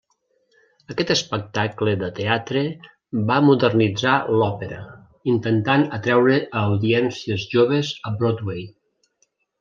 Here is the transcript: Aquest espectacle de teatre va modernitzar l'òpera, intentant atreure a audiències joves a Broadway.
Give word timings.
Aquest 0.91 1.11
espectacle 1.15 1.91
de 2.03 2.07
teatre 2.19 2.63
va 3.27 3.35
modernitzar 3.49 4.13
l'òpera, 4.39 4.79
intentant 5.33 5.83
atreure 6.01 6.37
a 6.47 6.63
audiències 6.71 7.45
joves 7.57 7.93
a 8.11 8.19
Broadway. 8.23 8.65